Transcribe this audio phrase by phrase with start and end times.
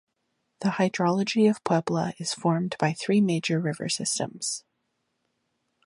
[0.61, 4.63] The hydrology of Puebla is formed by three major river systems.